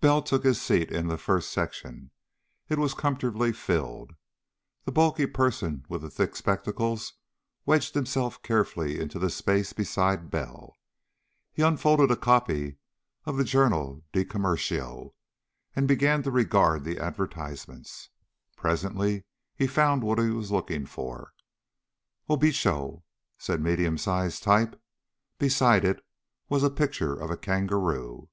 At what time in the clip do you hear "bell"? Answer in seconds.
0.00-0.22, 10.32-10.74